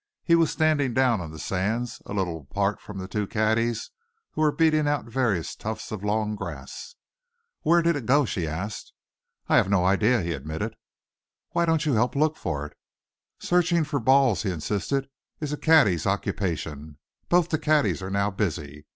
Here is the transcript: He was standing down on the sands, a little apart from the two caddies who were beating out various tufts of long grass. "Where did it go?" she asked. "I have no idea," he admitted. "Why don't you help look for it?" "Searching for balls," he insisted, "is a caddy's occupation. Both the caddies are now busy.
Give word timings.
He 0.23 0.33
was 0.33 0.49
standing 0.49 0.95
down 0.95 1.21
on 1.21 1.29
the 1.29 1.37
sands, 1.37 2.01
a 2.07 2.13
little 2.15 2.47
apart 2.49 2.81
from 2.81 2.97
the 2.97 3.07
two 3.07 3.27
caddies 3.27 3.91
who 4.31 4.41
were 4.41 4.51
beating 4.51 4.87
out 4.87 5.05
various 5.05 5.55
tufts 5.55 5.91
of 5.91 6.03
long 6.03 6.35
grass. 6.35 6.95
"Where 7.61 7.83
did 7.83 7.95
it 7.95 8.07
go?" 8.07 8.25
she 8.25 8.47
asked. 8.47 8.93
"I 9.47 9.57
have 9.57 9.69
no 9.69 9.85
idea," 9.85 10.23
he 10.23 10.31
admitted. 10.33 10.75
"Why 11.51 11.65
don't 11.67 11.85
you 11.85 11.93
help 11.93 12.15
look 12.15 12.35
for 12.35 12.65
it?" 12.65 12.75
"Searching 13.37 13.83
for 13.83 13.99
balls," 13.99 14.41
he 14.41 14.49
insisted, 14.49 15.07
"is 15.39 15.53
a 15.53 15.57
caddy's 15.57 16.07
occupation. 16.07 16.97
Both 17.29 17.49
the 17.49 17.59
caddies 17.59 18.01
are 18.01 18.09
now 18.09 18.31
busy. 18.31 18.87